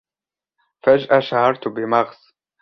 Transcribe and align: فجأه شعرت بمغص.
فجأه 0.83 1.19
شعرت 1.19 1.67
بمغص. 1.67 2.33